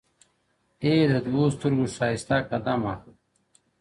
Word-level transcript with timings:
اې 0.83 0.93
د 1.11 1.13
دوو 1.25 1.43
سترگو 1.55 1.85
ښايسته 1.95 2.37
قدم 2.49 2.81
اخله, 2.93 3.13